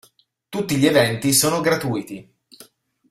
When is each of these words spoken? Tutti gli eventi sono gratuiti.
Tutti 0.49 0.77
gli 0.77 0.87
eventi 0.87 1.31
sono 1.31 1.61
gratuiti. 1.61 2.27